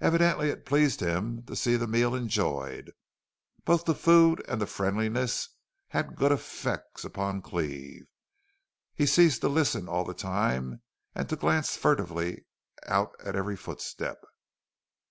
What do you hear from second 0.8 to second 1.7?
him to